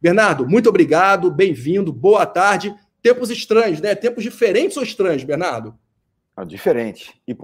[0.00, 2.72] Bernardo, muito obrigado, bem-vindo, boa tarde.
[3.02, 3.96] Tempos estranhos, né?
[3.96, 5.74] Tempos diferentes ou estranhos, Bernardo?
[6.36, 7.36] Ah, diferentes e,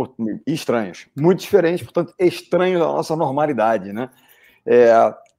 [0.47, 1.07] e, estranhos.
[1.19, 4.09] Muito diferentes, portanto, estranhos à nossa normalidade, né?
[4.65, 4.93] É,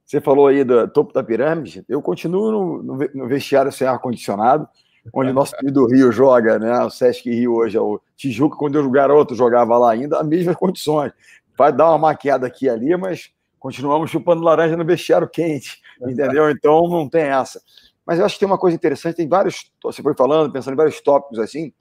[0.04, 4.68] você falou aí do topo da pirâmide, eu continuo no, no, vestiário sem ar-condicionado,
[5.12, 6.80] onde nosso querido Rio joga, né?
[6.80, 10.54] O Sesc Rio hoje é o Tijuca, quando eu garoto jogava lá ainda, as mesmas
[10.54, 11.12] condições.
[11.56, 13.30] Vai dar uma maquiada aqui e ali, mas
[13.66, 16.48] continuamos chupando laranja no vestiário quente, entendeu?
[16.50, 17.60] Então não tem essa.
[18.06, 20.76] Mas eu acho que tem uma coisa interessante, tem vários, você foi falando, pensando em
[20.76, 21.72] vários tópicos assim.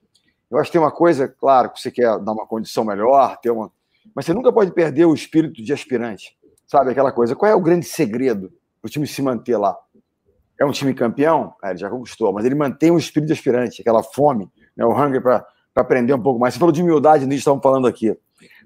[0.50, 3.52] Eu acho que tem uma coisa, claro, que você quer dar uma condição melhor, ter
[3.52, 3.72] uma,
[4.16, 6.36] mas você nunca pode perder o espírito de aspirante.
[6.66, 7.36] Sabe aquela coisa?
[7.36, 9.78] Qual é o grande segredo para o time se manter lá?
[10.60, 11.54] É um time campeão?
[11.64, 14.92] É, ele já conquistou, mas ele mantém o espírito de aspirante, aquela fome, né, o
[14.92, 15.46] hunger para
[15.76, 16.56] aprender um pouco mais.
[16.56, 18.18] Você falou de humildade, nisso estamos falando aqui.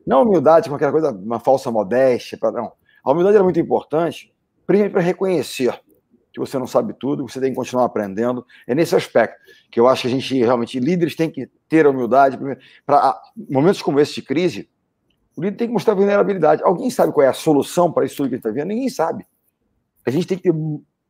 [0.08, 2.79] Não humildade com aquela coisa, uma falsa modéstia, pra, não.
[3.10, 4.32] A humildade é muito importante,
[4.68, 5.82] primeiro para reconhecer
[6.32, 8.46] que você não sabe tudo, você tem que continuar aprendendo.
[8.68, 9.36] É nesse aspecto
[9.72, 12.38] que eu acho que a gente realmente, líderes têm que ter a humildade
[12.86, 14.70] para momentos como esse de crise.
[15.36, 16.62] O líder tem que mostrar vulnerabilidade.
[16.64, 18.68] Alguém sabe qual é a solução para isso tudo que ele está vendo?
[18.68, 19.26] Ninguém sabe.
[20.06, 20.54] A gente tem que ter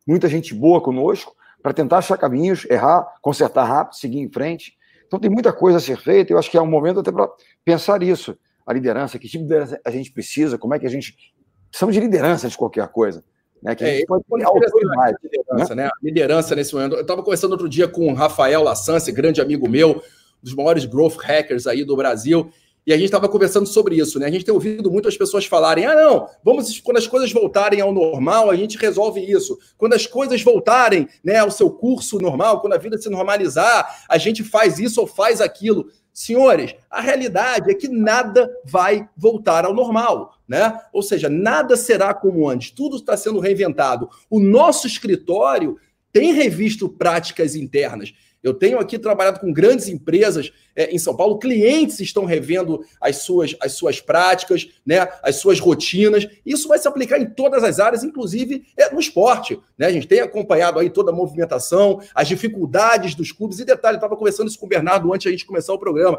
[0.06, 4.74] muita gente boa conosco para tentar achar caminhos, errar, consertar rápido, seguir em frente.
[5.06, 6.32] Então tem muita coisa a ser feita.
[6.32, 7.28] Eu acho que é um momento até para
[7.62, 8.38] pensar isso.
[8.66, 11.34] A liderança, que tipo de liderança a gente precisa, como é que a gente
[11.70, 13.24] precisamos de liderança de qualquer coisa.
[13.62, 15.18] Né, que a gente é, pode autoridade.
[15.22, 15.84] Liderança, né?
[15.84, 15.90] né?
[16.02, 16.96] liderança nesse momento.
[16.96, 20.00] Eu estava conversando outro dia com o Rafael Lassance, grande amigo meu, um
[20.42, 22.50] dos maiores growth hackers aí do Brasil.
[22.86, 24.26] E a gente estava conversando sobre isso, né?
[24.26, 27.92] A gente tem ouvido muitas pessoas falarem: ah, não, vamos, quando as coisas voltarem ao
[27.92, 29.58] normal, a gente resolve isso.
[29.76, 34.16] Quando as coisas voltarem né, ao seu curso normal, quando a vida se normalizar, a
[34.16, 35.88] gente faz isso ou faz aquilo.
[36.12, 40.80] Senhores, a realidade é que nada vai voltar ao normal, né?
[40.92, 44.10] Ou seja, nada será como antes, tudo está sendo reinventado.
[44.28, 45.78] O nosso escritório
[46.12, 48.12] tem revisto práticas internas.
[48.42, 53.18] Eu tenho aqui trabalhado com grandes empresas é, em São Paulo, clientes estão revendo as
[53.18, 56.26] suas, as suas práticas, né, as suas rotinas.
[56.44, 59.60] Isso vai se aplicar em todas as áreas, inclusive é, no esporte.
[59.78, 59.86] Né?
[59.86, 63.60] A gente tem acompanhado aí toda a movimentação, as dificuldades dos clubes.
[63.60, 66.18] E detalhe, estava conversando isso com o Bernardo antes de a gente começar o programa.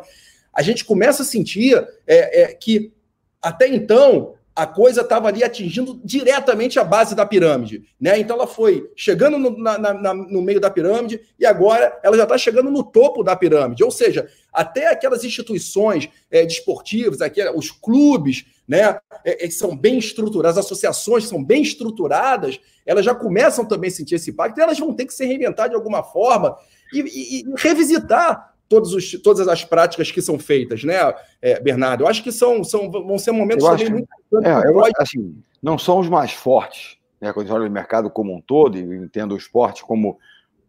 [0.54, 1.76] A gente começa a sentir
[2.08, 2.94] é, é que
[3.42, 7.84] até então a coisa estava ali atingindo diretamente a base da pirâmide.
[8.00, 8.20] Né?
[8.20, 12.24] Então ela foi chegando no, na, na, no meio da pirâmide e agora ela já
[12.24, 13.84] está chegando no topo da pirâmide.
[13.84, 17.20] Ou seja, até aquelas instituições é, desportivas,
[17.56, 23.16] os clubes, né, é, é, são bem estruturadas, as associações são bem estruturadas, elas já
[23.16, 26.04] começam também a sentir esse impacto, e elas vão ter que se reinventar de alguma
[26.04, 26.58] forma
[26.94, 30.96] e, e, e revisitar todos os, todas as práticas que são feitas, né,
[31.42, 32.06] é, Bernardo?
[32.06, 34.08] Eu acho que são, são, vão ser momentos eu acho, muito
[34.42, 34.94] é, eu, pode...
[34.98, 38.40] assim, não são os mais fortes, né, quando a gente olha o mercado como um
[38.40, 40.18] todo, e entendo o esporte como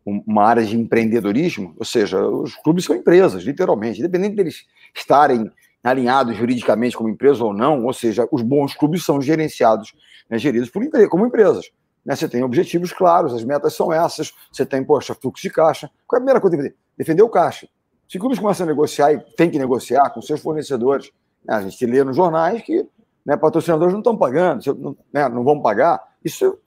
[0.05, 5.49] uma área de empreendedorismo, ou seja, os clubes são empresas, literalmente, independente deles estarem
[5.85, 9.95] alinhados juridicamente como empresa ou não, ou seja, os bons clubes são gerenciados,
[10.29, 11.71] né, geridos por, como empresas.
[12.05, 12.17] Né?
[12.17, 15.89] Você tem objetivos claros, as metas são essas, você tem, poxa, fluxo de caixa.
[16.07, 16.79] Qual é a primeira coisa que defender?
[16.99, 17.69] Defender o caixa.
[18.12, 21.11] Se clubes começam a negociar e tem que negociar com seus fornecedores,
[21.43, 22.87] né, a gente lê nos jornais que
[23.25, 25.99] né, patrocinadores não estão pagando, não, né, não vão pagar.
[26.23, 26.59] Isso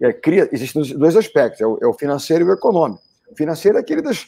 [0.00, 0.48] é, cria.
[0.50, 3.02] Existem dois aspectos: é o, é o, financeiro e o econômico.
[3.30, 4.26] O financeiro é aquele das,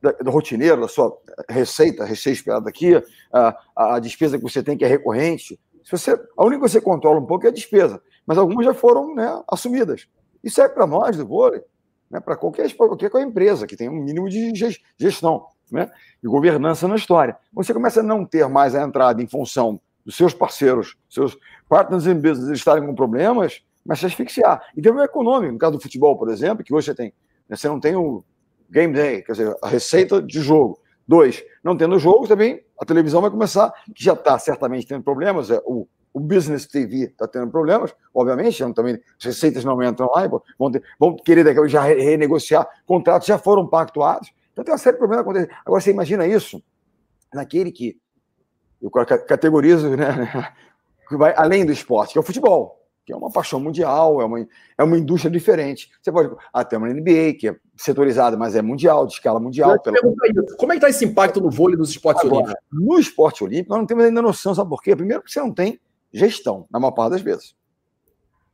[0.00, 1.12] da, do rotineiro, da sua
[1.48, 3.02] receita, receita esperada aqui,
[3.32, 5.58] a, a despesa que você tem que é recorrente.
[5.82, 8.74] Se você, a única que você controla um pouco é a despesa, mas algumas já
[8.74, 10.06] foram né, assumidas.
[10.44, 11.62] Isso é para nós do vôlei,
[12.08, 14.52] né, para qualquer, qualquer empresa que tem um mínimo de
[14.96, 15.90] gestão né,
[16.22, 17.36] e governança na história.
[17.52, 21.36] Você começa a não ter mais a entrada em função dos seus parceiros, seus
[21.68, 24.62] partners in business estarem com problemas, mas se asfixiar.
[24.76, 27.12] E tem o econômico, no caso do futebol, por exemplo, que hoje você tem.
[27.48, 28.24] Né, você não tem o
[28.70, 30.78] game day, quer dizer, a receita de jogo.
[31.08, 35.50] Dois, não tendo jogo, também a televisão vai começar, que já está certamente tendo problemas,
[35.50, 40.10] é, o, o business TV está tendo problemas, obviamente, não, também, as receitas não entram
[40.12, 40.26] lá,
[40.58, 44.98] vão, ter, vão querer já renegociar, contratos já foram pactuados, então tem uma série de
[44.98, 45.54] problemas acontecendo.
[45.66, 46.62] Agora você imagina isso
[47.34, 48.00] naquele que
[48.80, 50.06] eu categorizo, né,
[51.06, 54.24] que vai além do esporte, que é o futebol, que é uma paixão mundial, é
[54.24, 54.40] uma,
[54.78, 55.90] é uma indústria diferente.
[56.00, 59.78] Você pode até uma NBA, que é setorizada, mas é mundial, de escala mundial.
[59.82, 60.00] Pela...
[60.56, 62.64] Como é que está esse impacto no vôlei dos esportes Agora, olímpicos?
[62.72, 64.96] No esporte olímpico, nós não temos ainda noção, sabe por quê?
[64.96, 65.78] Primeiro, porque você não tem
[66.10, 67.54] gestão, na maior parte das vezes.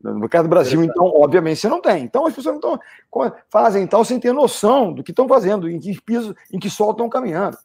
[0.02, 2.02] No caso do Brasil, então, obviamente, você não tem.
[2.02, 5.78] Então, as pessoas não estão, fazem tal sem ter noção do que estão fazendo, em
[5.78, 7.56] que piso, em que sol estão caminhando.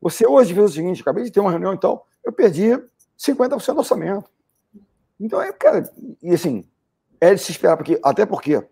[0.00, 2.70] Você hoje fez o seguinte: acabei de ter uma reunião, então, eu perdi
[3.18, 4.28] 50% do orçamento.
[5.20, 5.88] Então, é, cara,
[6.22, 6.64] e assim,
[7.20, 8.62] é de se esperar, porque, até porque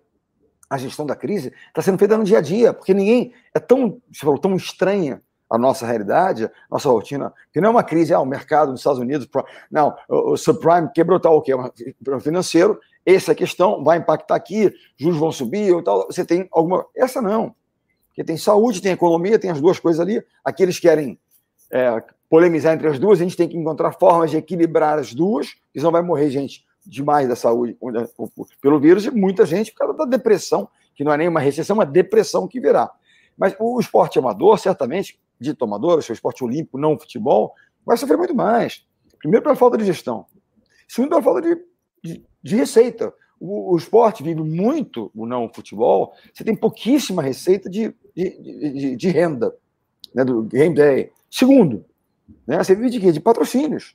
[0.69, 4.01] a gestão da crise está sendo feita no dia a dia, porque ninguém é tão,
[4.13, 8.21] você falou, tão estranha a nossa realidade, nossa rotina, que não é uma crise, ah,
[8.21, 9.29] o mercado dos Estados Unidos,
[9.71, 11.55] não, o subprime quebrou tal o quê?
[11.55, 16.49] Um financeiro, essa é questão, vai impactar aqui, juros vão subir, ou tal, você tem
[16.51, 16.85] alguma...
[16.95, 17.55] Essa não,
[18.09, 21.19] porque tem saúde, tem economia, tem as duas coisas ali, aqui eles querem
[21.71, 25.55] é, polemizar entre as duas, a gente tem que encontrar formas de equilibrar as duas,
[25.77, 27.77] senão vai morrer gente demais da saúde
[28.61, 31.75] pelo vírus e muita gente por causa da depressão, que não é nem uma recessão,
[31.75, 32.91] é uma depressão que virá.
[33.37, 37.55] Mas o esporte amador, certamente, de tomador, o seu esporte olímpico, não futebol,
[37.85, 38.85] vai sofrer muito mais.
[39.19, 40.25] Primeiro pela falta de gestão.
[40.89, 41.57] Segundo pela falta de,
[42.07, 43.13] de, de receita.
[43.39, 49.09] O, o, esporte vive muito o não futebol, você tem pouquíssima receita de, de, de
[49.09, 49.55] renda,
[50.15, 51.13] né, do game day.
[51.31, 51.85] Segundo,
[52.47, 53.13] né, você vive de quê?
[53.13, 53.95] De patrocínios.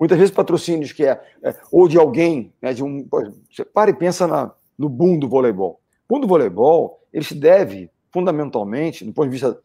[0.00, 3.06] Muitas vezes patrocínios que é, é ou de alguém, né, de um.
[3.50, 5.80] Você para e pensa na, no boom do voleibol.
[6.08, 9.60] O boom do voleibol, ele se deve, fundamentalmente, do ponto de vista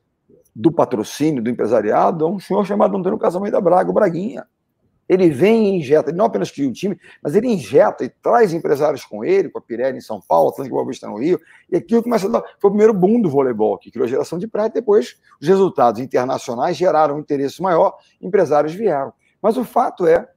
[0.53, 4.45] do patrocínio, do empresariado, a um senhor chamado Antônio Casamento da Braga, o Braguinha.
[5.07, 9.05] Ele vem e injeta, não apenas cria um time, mas ele injeta e traz empresários
[9.05, 11.39] com ele, com a Pirelli em São Paulo, Atlântico Boa no Rio,
[11.69, 12.43] e aquilo começa a dar.
[12.59, 15.47] Foi o primeiro boom do voleibol, que criou a geração de prata, e depois os
[15.47, 19.13] resultados internacionais geraram um interesse maior, empresários vieram.
[19.41, 20.27] Mas o fato é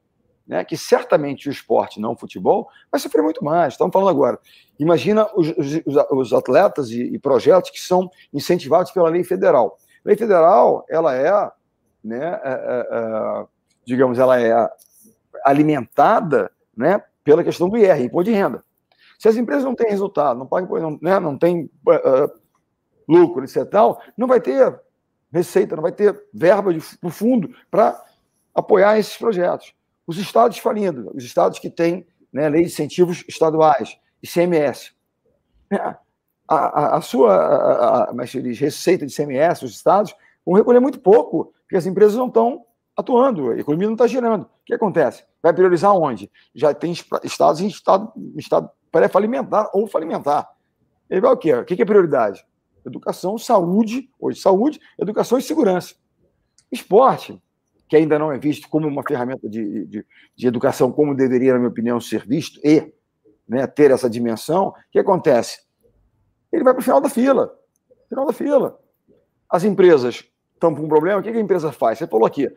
[0.50, 3.74] né, que certamente o esporte, não o futebol, vai sofrer muito mais.
[3.74, 4.36] Estamos falando agora.
[4.80, 9.78] Imagina os, os, os atletas e, e, projetos que são incentivados pela lei federal.
[10.04, 11.52] A lei federal, ela é,
[12.02, 13.46] né, é, é, é,
[13.84, 14.68] digamos, ela é
[15.44, 18.64] alimentada né, pela questão do IR, imposto de renda.
[19.18, 22.40] Se as empresas não têm resultado, não pagam, não, né, não têm uh,
[23.06, 24.80] lucro, etc., tal, não vai ter
[25.32, 28.02] receita, não vai ter verba do fundo para
[28.54, 29.74] apoiar esses projetos.
[30.06, 34.92] Os estados falindo, os estados que têm né, lei de incentivos estaduais, ICMS.
[35.72, 35.98] A,
[36.48, 41.52] a, a sua a, a, diz, receita de ICMS, os estados, vão recolher muito pouco,
[41.62, 42.64] porque as empresas não estão
[43.00, 44.42] atuando, a economia não está girando.
[44.42, 45.24] O que acontece?
[45.42, 46.30] Vai priorizar onde?
[46.54, 46.92] Já tem
[47.24, 50.48] estados em estado, estado pré-falimentar ou falimentar.
[51.08, 51.54] Ele vai o quê?
[51.54, 52.44] O que é prioridade?
[52.86, 55.94] Educação, saúde, hoje saúde, educação e segurança.
[56.70, 57.42] Esporte,
[57.88, 60.06] que ainda não é visto como uma ferramenta de, de,
[60.36, 62.92] de educação, como deveria, na minha opinião, ser visto, e
[63.48, 65.60] né, ter essa dimensão, o que acontece?
[66.52, 67.52] Ele vai para o final da fila.
[68.08, 68.78] Final da fila.
[69.48, 70.24] As empresas
[70.54, 71.98] estão com um problema, o que a empresa faz?
[71.98, 72.48] Você falou aqui,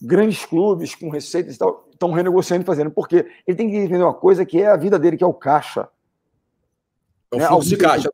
[0.00, 2.90] grandes clubes com receitas e tal, estão renegociando e fazendo.
[2.90, 3.26] Por quê?
[3.46, 5.88] Ele tem que entender uma coisa que é a vida dele, que é o caixa.
[7.32, 7.46] É o né?
[7.46, 8.10] fluxo de caixa.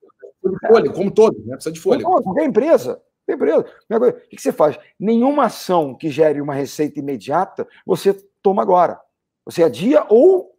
[0.67, 1.55] Folha, como todo, né?
[1.55, 2.03] Precisa de folha.
[2.03, 3.01] Qualquer empresa.
[3.29, 3.67] Empresa.
[3.89, 4.79] O que você faz?
[4.99, 9.01] Nenhuma ação que gere uma receita imediata você toma agora.
[9.45, 10.57] Você adia ou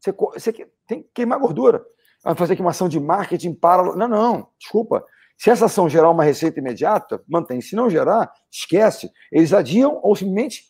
[0.00, 0.52] você, você
[0.86, 1.84] tem que queimar gordura.
[2.24, 3.94] Vai fazer aqui uma ação de marketing para.
[3.94, 5.04] Não, não, desculpa.
[5.40, 7.62] Se essa ação gerar uma receita imediata, mantém.
[7.62, 9.10] Se não gerar, esquece.
[9.32, 10.66] Eles adiam ou simplesmente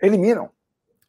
[0.00, 0.48] eliminam.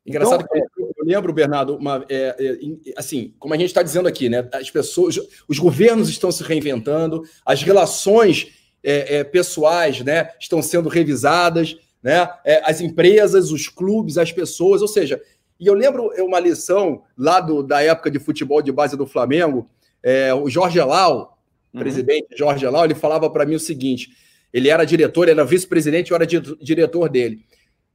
[0.03, 4.07] Engraçado então, que eu lembro, Bernardo, uma, é, é, assim, como a gente está dizendo
[4.07, 4.49] aqui, né?
[4.51, 8.47] As pessoas, os governos estão se reinventando, as relações
[8.83, 14.81] é, é, pessoais né, estão sendo revisadas, né, é, as empresas, os clubes, as pessoas,
[14.81, 15.21] ou seja,
[15.59, 19.69] e eu lembro uma lição lá do, da época de futebol de base do Flamengo,
[20.01, 21.38] é, o Jorge Elau,
[21.73, 21.79] uhum.
[21.79, 24.09] presidente Jorge Elau, ele falava para mim o seguinte:
[24.51, 27.43] ele era diretor, ele era vice-presidente, eu era diretor dele.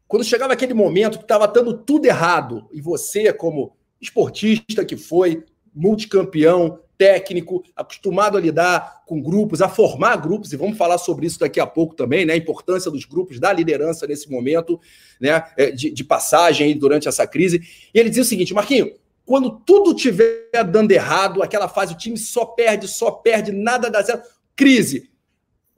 [0.06, 5.42] Quando chegava aquele momento que estava dando tudo errado, e você, como esportista que foi,
[5.74, 11.40] multicampeão, técnico, acostumado a lidar com grupos, a formar grupos, e vamos falar sobre isso
[11.40, 12.34] daqui a pouco também, né?
[12.34, 14.80] A importância dos grupos, da liderança nesse momento,
[15.20, 15.42] né?
[15.56, 17.60] É, de, de passagem durante essa crise.
[17.92, 18.92] E ele dizia o seguinte: Marquinho,
[19.24, 24.04] quando tudo estiver dando errado, aquela fase, o time só perde, só perde, nada dá
[24.04, 24.28] certo.
[24.54, 25.10] Crise,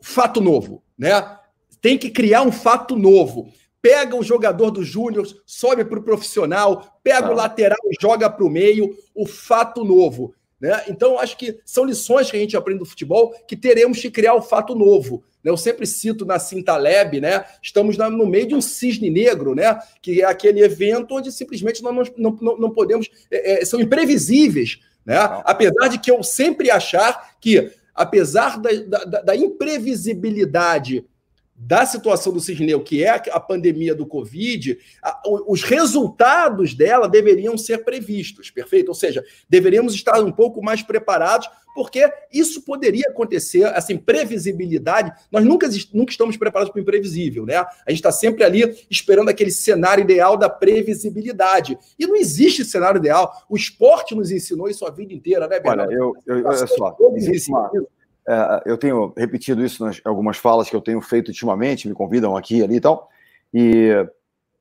[0.01, 1.39] fato novo, né?
[1.81, 3.53] Tem que criar um fato novo.
[3.81, 7.31] Pega o jogador do Júnior, sobe para o profissional, pega ah.
[7.31, 10.35] o lateral e joga para o meio, o fato novo.
[10.61, 10.85] Né?
[10.89, 14.35] Então, acho que são lições que a gente aprende do futebol que teremos que criar
[14.35, 15.23] o um fato novo.
[15.45, 15.51] Né?
[15.51, 17.45] Eu sempre cito na Cintaleb, né?
[17.63, 19.79] estamos no meio de um cisne negro, né?
[20.01, 23.09] que é aquele evento onde simplesmente nós não, não, não podemos.
[23.31, 24.81] É, é, são imprevisíveis.
[25.05, 25.17] Né?
[25.45, 28.71] Apesar de que eu sempre achar que, apesar da,
[29.05, 31.05] da, da imprevisibilidade
[31.59, 34.79] da situação do Cisneu, que é a pandemia do Covid,
[35.47, 38.89] os resultados dela deveriam ser previstos, perfeito?
[38.89, 45.13] Ou seja, deveríamos estar um pouco mais preparados, porque isso poderia acontecer, assim, previsibilidade.
[45.31, 47.57] Nós nunca, nunca estamos preparados para o imprevisível, né?
[47.57, 51.79] A gente está sempre ali esperando aquele cenário ideal da previsibilidade.
[51.99, 53.31] E não existe cenário ideal.
[53.49, 55.91] O esporte nos ensinou isso a vida inteira, né, Bernardo?
[55.91, 57.71] Olha, eu, eu, olha só, existe uma,
[58.65, 62.63] eu tenho repetido isso nas algumas falas que eu tenho feito ultimamente, me convidam aqui
[62.63, 63.09] ali e tal.
[63.55, 63.93] E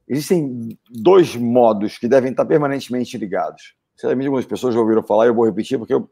[0.08, 3.76] existem dois modos que devem estar permanentemente ligados.
[3.96, 6.10] Certamente algumas pessoas já ouviram falar, eu vou repetir, porque eu.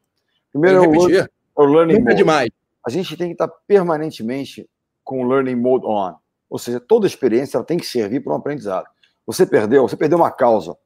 [0.51, 2.17] Primeiro, eu é o, learning Nunca mode.
[2.17, 2.49] demais.
[2.85, 4.69] A gente tem que estar permanentemente
[5.03, 6.15] com o learning mode on.
[6.49, 8.87] Ou seja, toda experiência ela tem que servir para um aprendizado.
[9.25, 10.77] Você perdeu, você perdeu uma causa.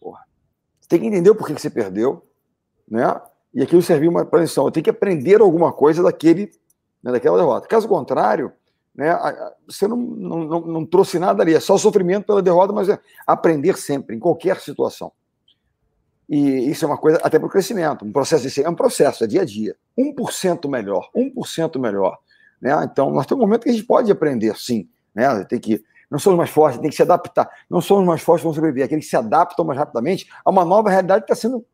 [0.00, 0.20] Porra.
[0.80, 2.26] Você tem que entender o porquê que você perdeu,
[2.88, 3.20] né?
[3.54, 4.64] E aquilo serviu uma lição.
[4.64, 6.50] Eu tenho que aprender alguma coisa daquele,
[7.02, 7.66] né, daquela derrota.
[7.66, 8.52] Caso contrário,
[8.94, 9.16] né,
[9.66, 12.98] você não, não, não, não, trouxe nada ali, é só sofrimento pela derrota, mas é
[13.26, 15.12] aprender sempre, em qualquer situação.
[16.28, 19.24] E isso é uma coisa, até para o crescimento, um processo de é um processo,
[19.24, 19.74] é dia a dia.
[19.98, 22.18] 1% melhor, 1% melhor.
[22.60, 22.70] Né?
[22.84, 24.88] Então, nós temos um momento que a gente pode aprender, sim.
[25.12, 25.44] Né?
[25.44, 27.50] Tem que, não somos mais fortes, tem que se adaptar.
[27.68, 28.84] Não somos mais fortes, vamos sobreviver.
[28.84, 31.66] Aqueles que se adaptam mais rapidamente a uma nova realidade que está sendo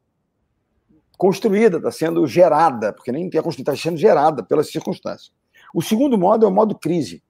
[1.16, 5.32] construída, está sendo gerada, porque nem é construída, está sendo gerada pelas circunstâncias.
[5.74, 7.22] O segundo modo é o modo crise.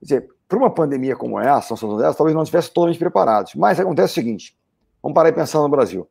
[0.00, 3.54] Quer dizer, para uma pandemia como essa, dessa, talvez não estivesse totalmente preparados.
[3.54, 4.56] Mas acontece o seguinte:
[5.02, 6.08] vamos parar e pensar no Brasil.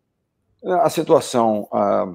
[0.63, 2.13] A situação, a,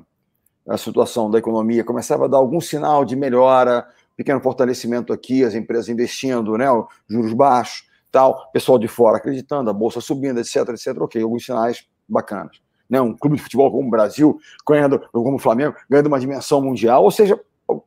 [0.69, 3.87] a situação da economia começava a dar algum sinal de melhora,
[4.17, 6.67] pequeno fortalecimento aqui, as empresas investindo, né,
[7.09, 10.97] juros baixos, tal, pessoal de fora acreditando, a bolsa subindo, etc, etc.
[11.01, 15.39] Ok, alguns sinais bacanas né, um clube de futebol como o Brasil, ganhando, como o
[15.39, 17.39] Flamengo, ganhando uma dimensão mundial, ou seja,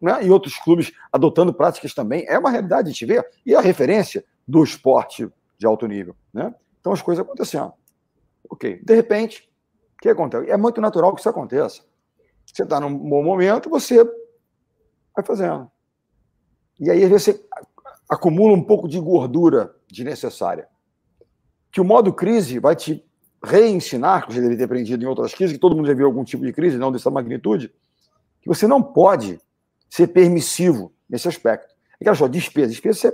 [0.02, 3.62] né, e outros clubes adotando práticas também, é uma realidade, a gente vê, e a
[3.62, 5.28] referência do esporte
[5.58, 6.16] de alto nível.
[6.34, 6.54] Né?
[6.80, 7.74] Então as coisas acontecendo.
[8.50, 8.82] Ok.
[8.84, 9.50] De repente,
[9.98, 10.50] o que acontece?
[10.50, 11.84] É muito natural que isso aconteça.
[12.46, 14.04] Você está num bom momento, você
[15.16, 15.72] vai fazendo.
[16.80, 17.46] E aí, às vezes, você
[18.10, 20.68] acumula um pouco de gordura desnecessária.
[21.72, 23.06] Que o modo crise vai te
[23.44, 26.24] reensinar, que você deve ter aprendido em outras crises, que todo mundo já viu algum
[26.24, 27.74] tipo de crise, não dessa magnitude,
[28.42, 29.40] que você não pode
[29.90, 31.74] ser permissivo nesse aspecto.
[32.00, 32.70] Aquela só, despesa.
[32.70, 33.14] Despesa é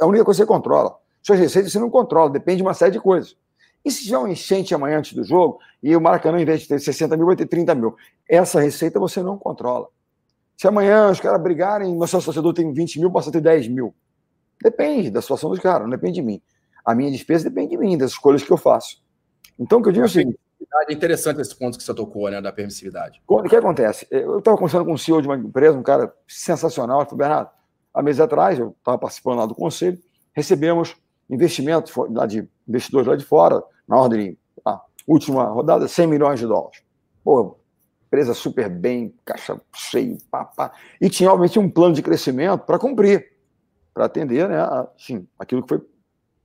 [0.00, 0.96] a única coisa que você controla.
[1.22, 3.36] Suas receitas você não controla, depende de uma série de coisas.
[3.84, 6.68] E se tiver um enchente amanhã antes do jogo, e o Maracanã, em vez de
[6.68, 7.94] ter 60 mil, vai ter 30 mil?
[8.28, 9.88] Essa receita você não controla.
[10.56, 13.94] Se amanhã os caras brigarem, sócio torcedor tem 20 mil, passa a ter 10 mil.
[14.62, 16.40] Depende da situação dos caras, não depende de mim.
[16.84, 19.03] A minha despesa depende de mim, das escolhas que eu faço.
[19.58, 20.38] Então, o que eu digo é o seguinte.
[20.88, 23.22] É interessante esse ponto que você tocou, né, da permissividade.
[23.28, 24.06] O que acontece?
[24.10, 27.50] Eu estava conversando com um CEO de uma empresa, um cara sensacional, ele falou, Bernardo,
[27.92, 29.98] há meses atrás, eu estava participando lá do conselho,
[30.32, 30.96] recebemos
[31.30, 36.46] investimentos lá de investidores lá de fora, na ordem, a última rodada, 100 milhões de
[36.46, 36.82] dólares.
[37.22, 37.56] Pô,
[38.06, 40.72] empresa super bem, caixa cheio, pá, pá.
[41.00, 43.32] E tinha, obviamente, um plano de crescimento para cumprir,
[43.92, 44.56] para atender né,
[44.96, 45.82] assim, aquilo que foi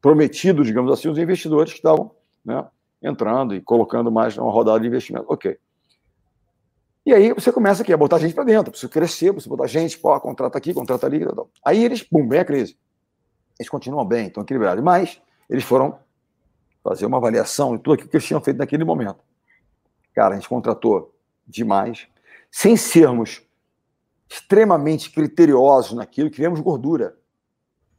[0.02, 2.12] prometido, digamos assim, os investidores que estavam
[2.46, 2.66] né,
[3.02, 5.26] entrando e colocando mais uma rodada de investimento.
[5.28, 5.58] Ok.
[7.06, 9.98] E aí você começa aqui a botar gente para dentro, precisa crescer, precisa botar gente,
[9.98, 11.26] pô, contrata aqui, contrata ali.
[11.26, 11.50] Tal.
[11.66, 12.78] Aí eles, bum, vem a crise.
[13.60, 16.00] Eles continuam bem, estão equilibrados, mas eles foram
[16.84, 19.20] fazer uma avaliação de tudo aquilo que eles tinham feito naquele momento.
[20.14, 21.16] Cara, a gente contratou
[21.48, 22.08] demais,
[22.52, 23.42] sem sermos
[24.30, 27.18] extremamente criteriosos naquilo, criamos gordura,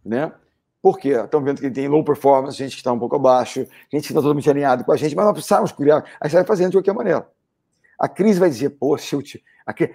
[0.04, 0.33] né?
[0.82, 1.10] Por quê?
[1.10, 3.60] Estamos vendo que tem low performance, gente que está um pouco abaixo,
[3.92, 6.04] gente que está totalmente alinhado com a gente, mas nós precisamos criar.
[6.20, 7.28] Aí você vai fazendo de qualquer maneira.
[7.99, 9.44] A crise vai dizer, poxa, eu te...
[9.66, 9.92] Aqui...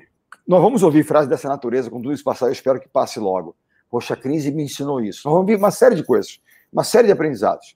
[0.47, 3.55] nós vamos ouvir frases dessa natureza, quando tudo isso passar, eu espero que passe logo.
[3.89, 5.21] Poxa, a crise me ensinou isso.
[5.25, 6.39] Nós vamos ouvir uma série de coisas,
[6.71, 7.75] uma série de aprendizados.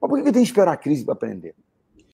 [0.00, 1.54] Mas por que tenho que esperar a crise para aprender?